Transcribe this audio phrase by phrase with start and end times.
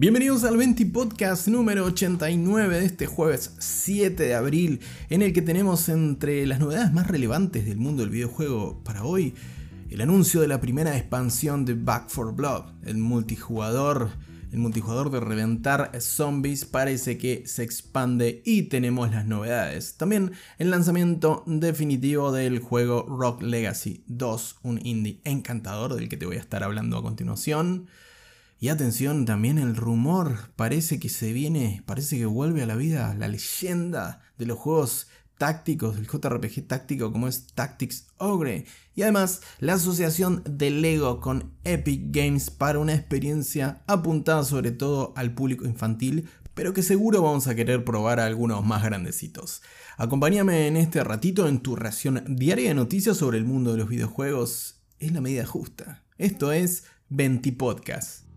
[0.00, 4.78] Bienvenidos al 20 Podcast número 89 de este jueves 7 de abril,
[5.10, 9.34] en el que tenemos entre las novedades más relevantes del mundo del videojuego para hoy
[9.90, 14.10] el anuncio de la primera expansión de Back 4 Blood, el multijugador,
[14.52, 19.96] el multijugador de reventar zombies parece que se expande y tenemos las novedades.
[19.96, 26.26] También el lanzamiento definitivo del juego Rock Legacy 2, un indie encantador del que te
[26.26, 27.88] voy a estar hablando a continuación.
[28.60, 33.14] Y atención, también el rumor parece que se viene, parece que vuelve a la vida
[33.14, 35.06] la leyenda de los juegos
[35.38, 38.66] tácticos, del JRPG táctico como es Tactics Ogre.
[38.96, 45.12] Y además la asociación de Lego con Epic Games para una experiencia apuntada sobre todo
[45.14, 49.62] al público infantil, pero que seguro vamos a querer probar a algunos más grandecitos.
[49.96, 53.88] Acompáñame en este ratito en tu ración diaria de noticias sobre el mundo de los
[53.88, 54.80] videojuegos.
[54.98, 56.02] Es la medida justa.
[56.18, 58.27] Esto es 20 Podcast.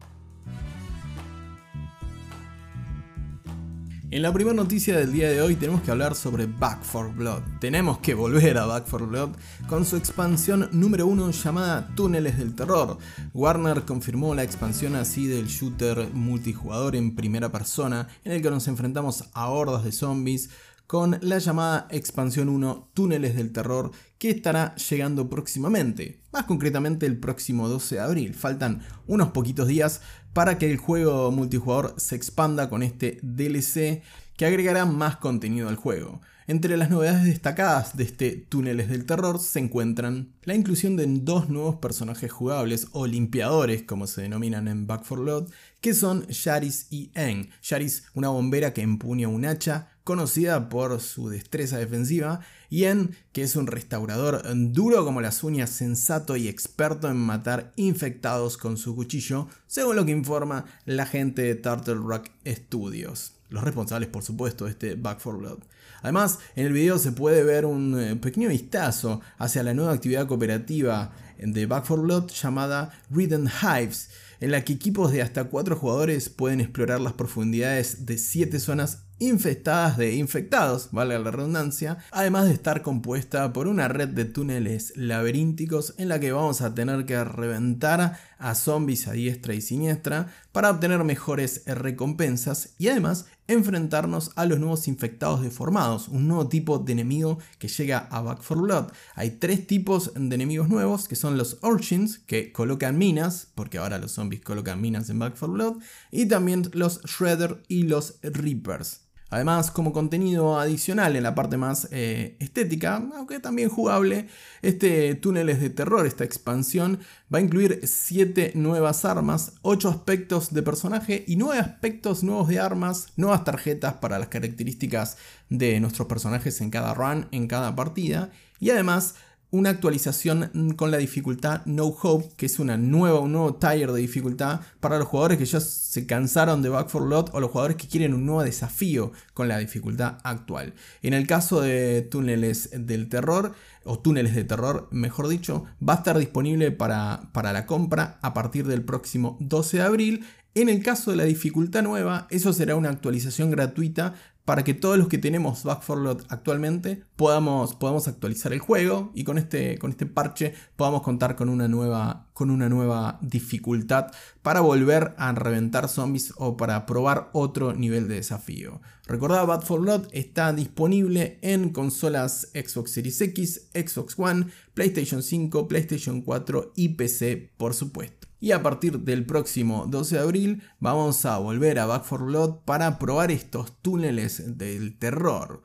[4.12, 7.44] En la primera noticia del día de hoy tenemos que hablar sobre Back 4 Blood.
[7.62, 9.30] Tenemos que volver a Back 4 Blood
[9.70, 12.98] con su expansión número 1 llamada Túneles del Terror.
[13.34, 18.68] Warner confirmó la expansión así del shooter multijugador en primera persona en el que nos
[18.68, 20.50] enfrentamos a hordas de zombies
[20.92, 27.18] con la llamada expansión 1 Túneles del Terror que estará llegando próximamente, más concretamente el
[27.18, 28.34] próximo 12 de abril.
[28.34, 30.02] Faltan unos poquitos días
[30.34, 34.02] para que el juego multijugador se expanda con este DLC
[34.36, 36.20] que agregará más contenido al juego.
[36.46, 41.48] Entre las novedades destacadas de este Túneles del Terror se encuentran la inclusión de dos
[41.48, 46.88] nuevos personajes jugables o limpiadores, como se denominan en Back 4 Blood, que son Yaris
[46.90, 47.50] y Eng.
[47.62, 53.44] Yaris, una bombera que empuña un hacha, conocida por su destreza defensiva, y En, que
[53.44, 58.96] es un restaurador duro como las uñas, sensato y experto en matar infectados con su
[58.96, 63.34] cuchillo, según lo que informa la gente de Turtle Rock Studios.
[63.50, 65.60] Los responsables, por supuesto, de este Back 4 Blood.
[66.02, 70.26] Además, en el video se puede ver un eh, pequeño vistazo hacia la nueva actividad
[70.26, 74.10] cooperativa de Back 4 Blood llamada Ridden Hives,
[74.40, 79.04] en la que equipos de hasta 4 jugadores pueden explorar las profundidades de 7 zonas
[79.22, 84.94] infestadas de infectados, vale la redundancia, además de estar compuesta por una red de túneles
[84.96, 90.34] laberínticos en la que vamos a tener que reventar a zombies a diestra y siniestra
[90.52, 96.80] para obtener mejores recompensas y además enfrentarnos a los nuevos infectados deformados, un nuevo tipo
[96.80, 98.92] de enemigo que llega a Back 4 Blood.
[99.14, 104.00] Hay tres tipos de enemigos nuevos que son los Urchins, que colocan minas, porque ahora
[104.00, 105.76] los zombies colocan minas en Back 4 Blood,
[106.10, 109.11] y también los Shredder y los Reapers.
[109.32, 114.28] Además, como contenido adicional en la parte más eh, estética, aunque también jugable,
[114.62, 117.00] este Túneles de Terror, esta expansión,
[117.34, 122.60] va a incluir 7 nuevas armas, 8 aspectos de personaje y 9 aspectos nuevos de
[122.60, 125.18] armas, nuevas tarjetas para las características
[125.50, 129.16] de nuestros personajes en cada run, en cada partida, y además
[129.52, 134.00] una actualización con la dificultad No Hope, que es una nueva, un nuevo tier de
[134.00, 137.76] dificultad para los jugadores que ya se cansaron de Back 4 Lot o los jugadores
[137.76, 140.74] que quieren un nuevo desafío con la dificultad actual.
[141.02, 143.54] En el caso de túneles del terror,
[143.84, 148.34] o túneles de terror, mejor dicho, va a estar disponible para, para la compra a
[148.34, 150.26] partir del próximo 12 de abril.
[150.54, 154.14] En el caso de la dificultad nueva, eso será una actualización gratuita
[154.46, 159.12] para que todos los que tenemos Back 4 Blood actualmente podamos, podamos actualizar el juego
[159.14, 164.08] y con este, con este parche podamos contar con una, nueva, con una nueva dificultad
[164.42, 168.82] para volver a reventar zombies o para probar otro nivel de desafío.
[169.06, 175.68] Recordad, Back 4 Blood está disponible en consolas Xbox Series X, Xbox One, PlayStation 5,
[175.68, 178.30] PlayStation 4 y PC por supuesto.
[178.40, 182.56] Y a partir del próximo 12 de abril vamos a volver a Back 4 Blood
[182.66, 185.62] para probar estos túneles del terror.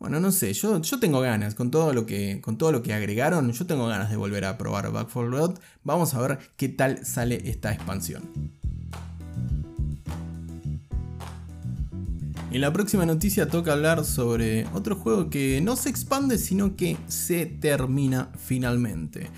[0.00, 2.94] Bueno, no sé, yo, yo tengo ganas, con todo, lo que, con todo lo que
[2.94, 5.58] agregaron, yo tengo ganas de volver a probar Back 4 Blood.
[5.84, 8.22] Vamos a ver qué tal sale esta expansión.
[12.50, 16.96] En la próxima noticia toca hablar sobre otro juego que no se expande, sino que
[17.06, 19.28] se termina finalmente.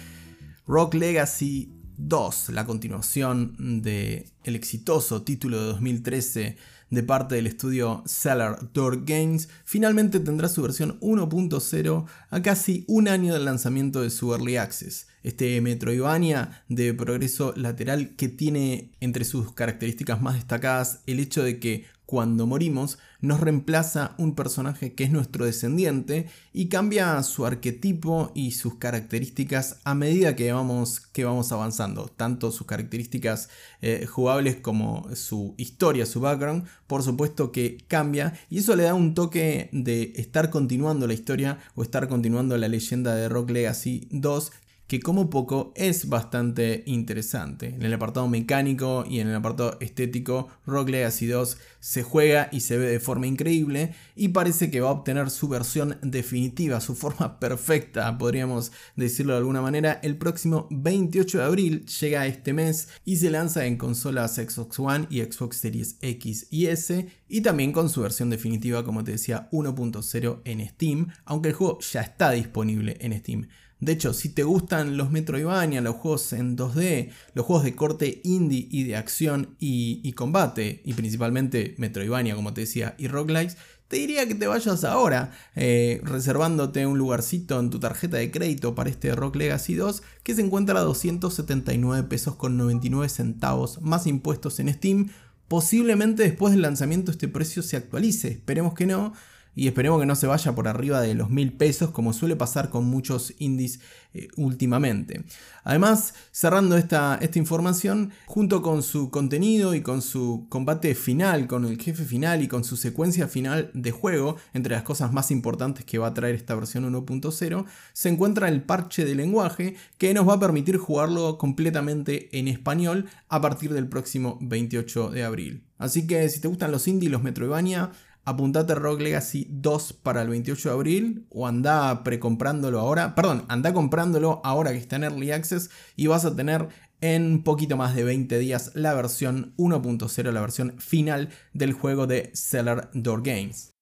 [0.68, 6.56] Rock Legacy 2, la continuación del el exitoso título de 2013
[6.92, 13.08] de parte del estudio Cellar Door Games, finalmente tendrá su versión 1.0 a casi un
[13.08, 15.08] año del lanzamiento de su Early Access.
[15.22, 21.58] Este Metroidvania de progreso lateral que tiene entre sus características más destacadas el hecho de
[21.58, 28.32] que cuando morimos, nos reemplaza un personaje que es nuestro descendiente y cambia su arquetipo
[28.34, 33.48] y sus características a medida que vamos, que vamos avanzando, tanto sus características
[33.80, 38.34] eh, jugables como su historia, su background, por supuesto que cambia.
[38.50, 42.68] Y eso le da un toque de estar continuando la historia o estar continuando la
[42.68, 44.52] leyenda de Rock Legacy 2
[44.92, 47.68] que como poco es bastante interesante.
[47.68, 52.60] En el apartado mecánico y en el apartado estético, Rock Legacy 2 se juega y
[52.60, 56.94] se ve de forma increíble y parece que va a obtener su versión definitiva, su
[56.94, 62.88] forma perfecta, podríamos decirlo de alguna manera, el próximo 28 de abril llega este mes
[63.06, 67.72] y se lanza en consolas Xbox One y Xbox Series X y S y también
[67.72, 72.32] con su versión definitiva, como te decía, 1.0 en Steam, aunque el juego ya está
[72.32, 73.48] disponible en Steam.
[73.82, 78.20] De hecho, si te gustan los Metroidvania, los juegos en 2D, los juegos de corte
[78.22, 83.56] indie y de acción y, combate, y principalmente Metroidvania, como te decía, y roguelikes,
[83.88, 88.76] te diría que te vayas ahora eh, reservándote un lugarcito en tu tarjeta de crédito
[88.76, 94.06] para este Rock Legacy 2 que se encuentra a 279 pesos con 99 centavos más
[94.06, 95.10] impuestos en Steam.
[95.48, 99.12] Posiblemente después del lanzamiento este precio se actualice, esperemos que no,
[99.54, 102.70] y esperemos que no se vaya por arriba de los mil pesos como suele pasar
[102.70, 103.80] con muchos indies
[104.14, 105.24] eh, últimamente.
[105.64, 111.64] Además, cerrando esta, esta información, junto con su contenido y con su combate final, con
[111.64, 115.84] el jefe final y con su secuencia final de juego, entre las cosas más importantes
[115.84, 120.28] que va a traer esta versión 1.0, se encuentra el parche de lenguaje que nos
[120.28, 125.64] va a permitir jugarlo completamente en español a partir del próximo 28 de abril.
[125.78, 127.90] Así que si te gustan los indies y los Metroidvania,
[128.24, 133.72] apuntate Rock Legacy 2 para el 28 de abril o anda precomprándolo ahora, perdón, anda
[133.72, 136.68] comprándolo ahora que está en Early Access y vas a tener
[137.00, 142.30] en poquito más de 20 días la versión 1.0, la versión final del juego de
[142.34, 143.72] Cellar Door Games.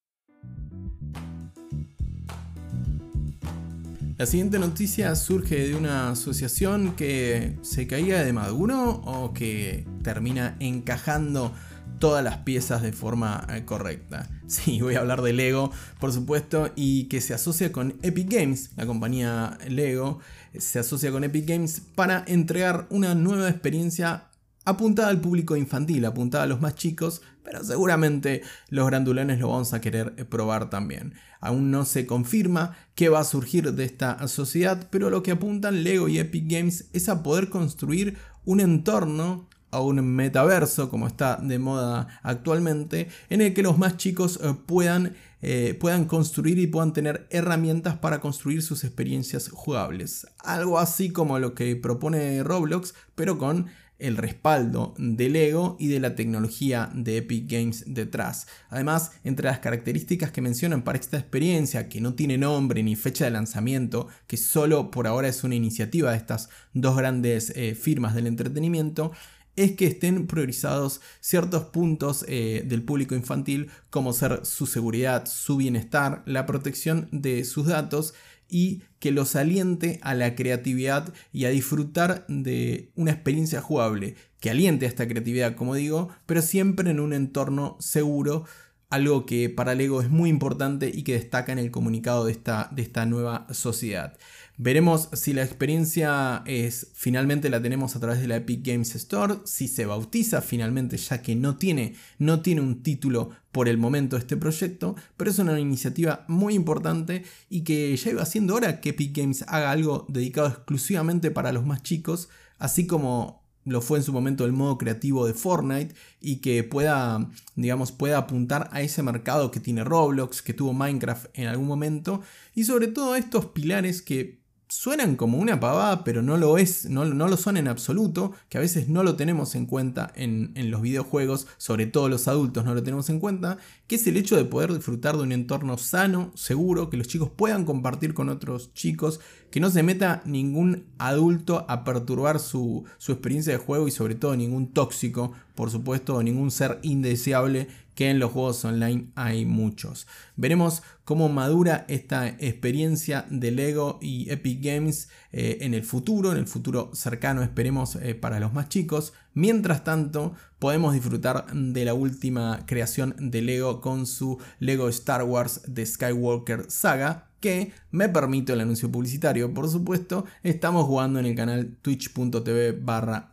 [4.17, 10.57] La siguiente noticia surge de una asociación que se caía de Maduro o que termina
[10.61, 11.55] encajando
[12.01, 14.29] todas las piezas de forma eh, correcta.
[14.51, 15.71] Sí, voy a hablar de Lego,
[16.01, 20.19] por supuesto, y que se asocia con Epic Games, la compañía Lego,
[20.59, 24.31] se asocia con Epic Games para entregar una nueva experiencia
[24.65, 29.73] apuntada al público infantil, apuntada a los más chicos, pero seguramente los grandulones lo vamos
[29.73, 31.15] a querer eh, probar también.
[31.41, 35.85] Aún no se confirma qué va a surgir de esta sociedad, pero lo que apuntan
[35.85, 41.37] Lego y Epic Games es a poder construir un entorno a un metaverso como está
[41.37, 46.67] de moda actualmente, en el que los más chicos eh, puedan, eh, puedan construir y
[46.67, 50.27] puedan tener herramientas para construir sus experiencias jugables.
[50.39, 53.67] Algo así como lo que propone Roblox, pero con
[54.01, 58.47] el respaldo del Lego y de la tecnología de Epic Games detrás.
[58.71, 63.27] Además, entre las características que mencionan para esta experiencia, que no tiene nombre ni fecha
[63.27, 68.15] de lanzamiento, que solo por ahora es una iniciativa de estas dos grandes eh, firmas
[68.15, 69.13] del entretenimiento,
[69.61, 75.59] es que estén priorizados ciertos puntos eh, del público infantil como ser su seguridad, su
[75.59, 78.15] bienestar, la protección de sus datos
[78.49, 84.51] y que los aliente a la creatividad y a disfrutar de una experiencia jugable que
[84.51, 88.47] aliente a esta creatividad, como digo, pero siempre en un entorno seguro,
[88.89, 92.71] algo que para Lego es muy importante y que destaca en el comunicado de esta,
[92.73, 94.17] de esta nueva sociedad.
[94.63, 99.37] Veremos si la experiencia es finalmente la tenemos a través de la Epic Games Store,
[99.45, 104.19] si se bautiza finalmente ya que no tiene, no tiene un título por el momento
[104.19, 108.91] este proyecto, pero es una iniciativa muy importante y que ya iba siendo hora que
[108.91, 114.05] Epic Games haga algo dedicado exclusivamente para los más chicos, así como lo fue en
[114.05, 119.03] su momento el modo creativo de Fortnite y que pueda, digamos, pueda apuntar a ese
[119.03, 122.21] mercado que tiene Roblox, que tuvo Minecraft en algún momento
[122.55, 124.40] y sobre todo estos pilares que
[124.71, 128.61] suenan como una pavada, pero no lo es, no, lo son en absoluto, que a
[128.61, 132.75] veces no lo tenemos en cuenta en, en, los videojuegos, sobre todo los adultos no
[132.75, 133.59] lo tenemos en cuenta,
[133.89, 137.31] que es el hecho de poder disfrutar de un entorno sano, seguro, que los chicos
[137.35, 139.19] puedan compartir con otros chicos,
[139.51, 144.15] que no se meta ningún adulto a perturbar su, su experiencia de juego y sobre
[144.15, 147.67] todo ningún tóxico, por supuesto, ningún ser indeseable
[148.01, 150.07] que en los juegos online hay muchos.
[150.35, 156.39] Veremos cómo madura esta experiencia de Lego y Epic Games eh, en el futuro, en
[156.39, 159.13] el futuro cercano esperemos eh, para los más chicos.
[159.35, 165.61] Mientras tanto, podemos disfrutar de la última creación de Lego con su Lego Star Wars
[165.71, 171.35] The Skywalker Saga, que me permito el anuncio publicitario, por supuesto, estamos jugando en el
[171.35, 173.31] canal twitch.tv barra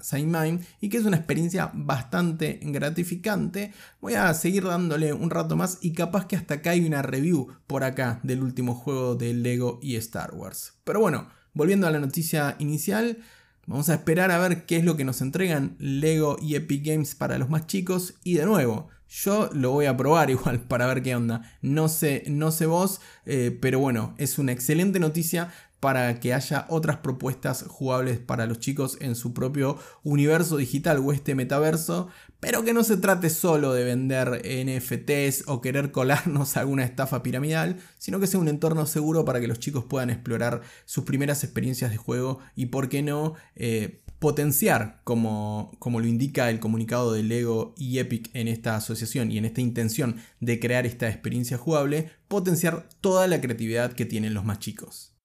[0.82, 3.74] y que es una experiencia bastante gratificante.
[4.02, 7.50] Voy a seguir dándole un rato más y capaz que hasta acá hay una review
[7.68, 10.74] por acá del último juego de Lego y Star Wars.
[10.84, 13.20] Pero bueno, volviendo a la noticia inicial,
[13.68, 17.14] vamos a esperar a ver qué es lo que nos entregan Lego y Epic Games
[17.14, 21.04] para los más chicos y de nuevo, yo lo voy a probar igual para ver
[21.04, 21.44] qué onda.
[21.62, 26.66] No sé, no sé vos, eh, pero bueno, es una excelente noticia para que haya
[26.70, 32.08] otras propuestas jugables para los chicos en su propio universo digital o este metaverso,
[32.40, 37.24] pero que no se trate solo de vender NFTs o querer colarnos a alguna estafa
[37.24, 41.44] piramidal, sino que sea un entorno seguro para que los chicos puedan explorar sus primeras
[41.44, 47.14] experiencias de juego y, por qué no, eh, potenciar, como, como lo indica el comunicado
[47.14, 51.58] de Lego y Epic en esta asociación y en esta intención de crear esta experiencia
[51.58, 55.17] jugable, potenciar toda la creatividad que tienen los más chicos.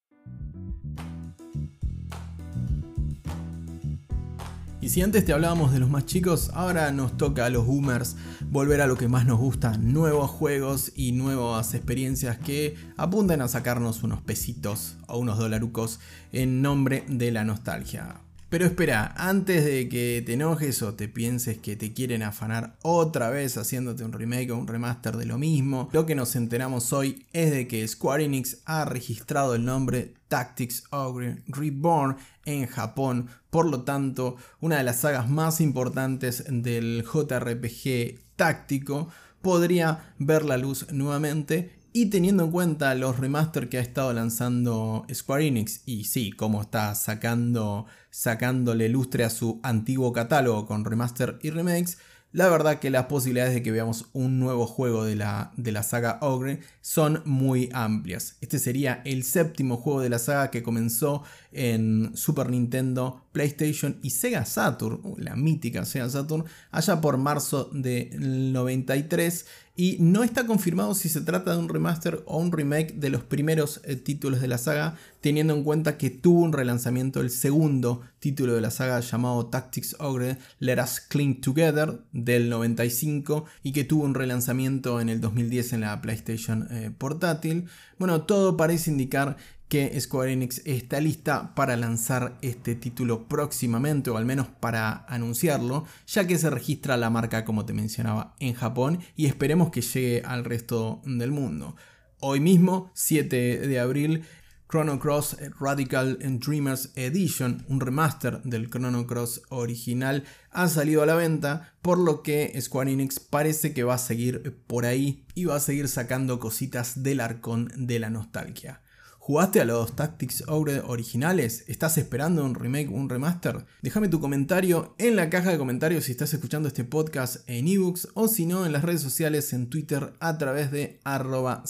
[4.82, 8.16] Y si antes te hablábamos de los más chicos, ahora nos toca a los boomers
[8.50, 13.48] volver a lo que más nos gusta, nuevos juegos y nuevas experiencias que apuntan a
[13.48, 16.00] sacarnos unos pesitos o unos dolarucos
[16.32, 18.21] en nombre de la nostalgia.
[18.52, 23.30] Pero espera, antes de que te enojes o te pienses que te quieren afanar otra
[23.30, 27.24] vez haciéndote un remake o un remaster de lo mismo, lo que nos enteramos hoy
[27.32, 33.64] es de que Square Enix ha registrado el nombre Tactics Ogre Reborn en Japón, por
[33.64, 39.08] lo tanto, una de las sagas más importantes del JRPG táctico
[39.40, 45.06] podría ver la luz nuevamente y teniendo en cuenta los remaster que ha estado lanzando
[45.12, 51.38] Square Enix, y sí, como está sacando, sacándole lustre a su antiguo catálogo con remaster
[51.42, 51.98] y remakes,
[52.32, 55.82] la verdad que las posibilidades de que veamos un nuevo juego de la, de la
[55.82, 58.36] saga Ogre son muy amplias.
[58.40, 64.10] Este sería el séptimo juego de la saga que comenzó en Super Nintendo, PlayStation y
[64.10, 70.94] Sega Saturn, la mítica Sega Saturn, allá por marzo del 93 y no está confirmado
[70.94, 74.48] si se trata de un remaster o un remake de los primeros eh, títulos de
[74.48, 79.00] la saga, teniendo en cuenta que tuvo un relanzamiento el segundo título de la saga
[79.00, 85.08] llamado Tactics Ogre Let Us Cling Together del 95 y que tuvo un relanzamiento en
[85.08, 87.64] el 2010 en la PlayStation eh, portátil.
[87.98, 89.38] Bueno, todo parece indicar
[89.72, 95.86] que Square Enix está lista para lanzar este título próximamente o al menos para anunciarlo,
[96.06, 100.22] ya que se registra la marca como te mencionaba en Japón y esperemos que llegue
[100.26, 101.74] al resto del mundo.
[102.20, 104.24] Hoy mismo, 7 de abril,
[104.70, 111.14] Chrono Cross Radical Dreamers Edition, un remaster del Chrono Cross original, ha salido a la
[111.14, 115.56] venta, por lo que Square Enix parece que va a seguir por ahí y va
[115.56, 118.81] a seguir sacando cositas del arcón de la nostalgia.
[119.24, 121.62] ¿Jugaste a los Tactics Ogre originales?
[121.68, 123.66] ¿Estás esperando un remake un remaster?
[123.80, 128.08] Déjame tu comentario en la caja de comentarios si estás escuchando este podcast en ebooks
[128.14, 131.62] o si no en las redes sociales en Twitter a través de arroba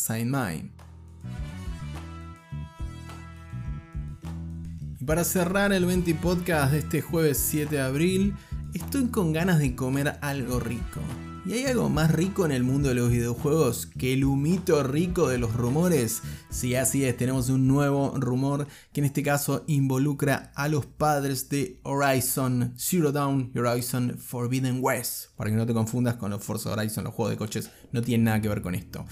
[4.98, 8.34] Y para cerrar el 20 podcast de este jueves 7 de abril,
[8.72, 11.02] estoy con ganas de comer algo rico.
[11.44, 15.28] ¿Y hay algo más rico en el mundo de los videojuegos que el humito rico
[15.28, 16.22] de los rumores?
[16.50, 21.48] Sí, así es, tenemos un nuevo rumor que en este caso involucra a los padres
[21.48, 25.30] de Horizon Zero Dawn y Horizon Forbidden West.
[25.36, 28.24] Para que no te confundas con los Forza Horizon, los juegos de coches, no tienen
[28.26, 29.04] nada que ver con esto.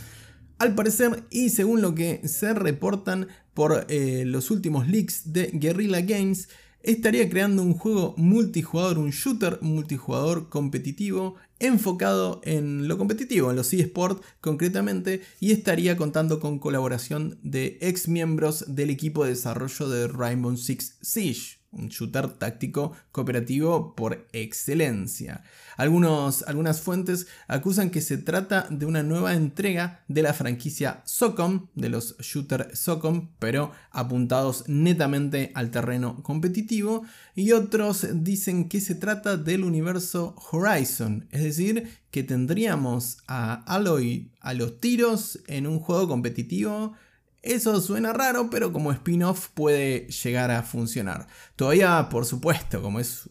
[0.60, 6.02] Al parecer, y según lo que se reportan por eh, los últimos leaks de Guerrilla
[6.02, 6.48] Games,
[6.82, 13.72] estaría creando un juego multijugador, un shooter multijugador competitivo enfocado en lo competitivo, en los
[13.72, 20.08] eSports concretamente, y estaría contando con colaboración de ex miembros del equipo de desarrollo de
[20.08, 25.44] Rainbow Six Siege un shooter táctico cooperativo por excelencia.
[25.76, 31.68] Algunos, algunas fuentes acusan que se trata de una nueva entrega de la franquicia SOCOM,
[31.74, 38.94] de los shooters SOCOM, pero apuntados netamente al terreno competitivo, y otros dicen que se
[38.94, 45.78] trata del universo Horizon, es decir, que tendríamos a Aloy a los tiros en un
[45.78, 46.94] juego competitivo
[47.42, 51.26] eso suena raro, pero como spin-off puede llegar a funcionar.
[51.56, 53.28] Todavía, por supuesto, como es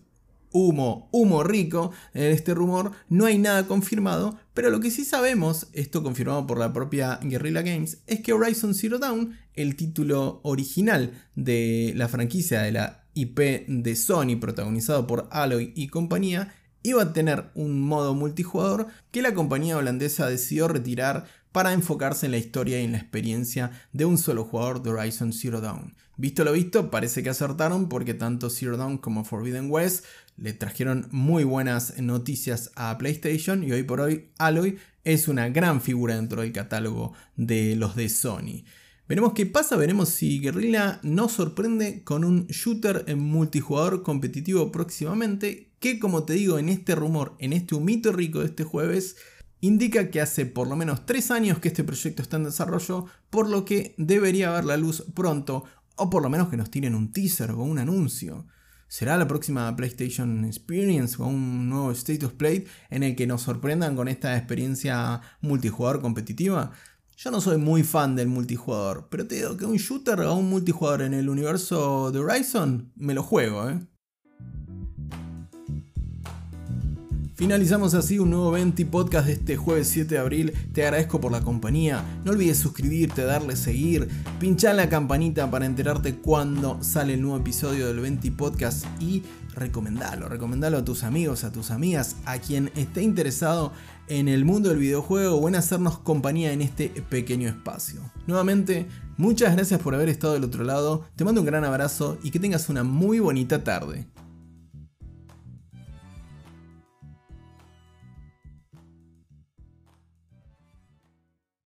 [0.51, 5.67] humo, humo rico en este rumor, no hay nada confirmado, pero lo que sí sabemos,
[5.73, 11.11] esto confirmado por la propia Guerrilla Games, es que Horizon Zero Dawn, el título original
[11.35, 17.13] de la franquicia de la IP de Sony, protagonizado por Aloy y compañía, iba a
[17.13, 22.81] tener un modo multijugador que la compañía holandesa decidió retirar para enfocarse en la historia
[22.81, 25.95] y en la experiencia de un solo jugador de Horizon Zero Dawn.
[26.17, 30.05] Visto lo visto, parece que acertaron porque tanto Zero Dawn como Forbidden West
[30.37, 35.81] le trajeron muy buenas noticias a PlayStation y hoy por hoy Aloy es una gran
[35.81, 38.63] figura dentro del catálogo de los de Sony.
[39.07, 45.71] Veremos qué pasa, veremos si Guerrilla nos sorprende con un shooter en multijugador competitivo próximamente,
[45.79, 49.15] que como te digo en este rumor, en este humito rico de este jueves,
[49.61, 53.49] indica que hace por lo menos 3 años que este proyecto está en desarrollo, por
[53.49, 55.63] lo que debería ver la luz pronto,
[55.95, 58.45] o por lo menos que nos tiren un teaser o un anuncio.
[58.87, 63.43] ¿Será la próxima PlayStation Experience o un nuevo State of Play en el que nos
[63.43, 66.71] sorprendan con esta experiencia multijugador competitiva?
[67.15, 70.49] Yo no soy muy fan del multijugador, pero te digo que un shooter o un
[70.49, 73.85] multijugador en el universo de Horizon me lo juego, ¿eh?
[77.39, 80.53] Finalizamos así un nuevo 20 podcast de este jueves 7 de abril.
[80.73, 82.03] Te agradezco por la compañía.
[82.25, 84.09] No olvides suscribirte, darle seguir,
[84.41, 89.23] pinchar la campanita para enterarte cuando sale el nuevo episodio del 20 podcast y
[89.55, 93.71] recomendalo, recomendalo a tus amigos, a tus amigas, a quien esté interesado
[94.09, 98.01] en el mundo del videojuego o en hacernos compañía en este pequeño espacio.
[98.27, 102.31] Nuevamente, muchas gracias por haber estado del otro lado, te mando un gran abrazo y
[102.31, 104.07] que tengas una muy bonita tarde.